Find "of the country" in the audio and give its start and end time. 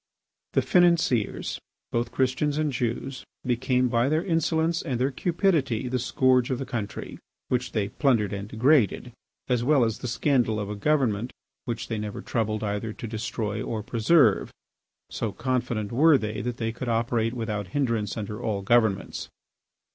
6.49-7.19